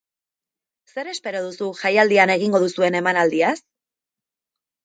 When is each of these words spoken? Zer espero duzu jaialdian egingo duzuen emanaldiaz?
Zer 0.93 1.09
espero 1.11 1.43
duzu 1.47 1.67
jaialdian 1.81 2.33
egingo 2.39 2.63
duzuen 2.65 2.99
emanaldiaz? 3.03 3.55